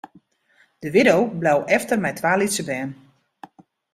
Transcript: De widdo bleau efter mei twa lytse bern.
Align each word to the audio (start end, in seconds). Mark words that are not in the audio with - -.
De 0.79 0.89
widdo 0.93 1.17
bleau 1.41 1.57
efter 1.77 1.97
mei 2.03 2.15
twa 2.17 2.31
lytse 2.39 2.63
bern. 2.69 2.91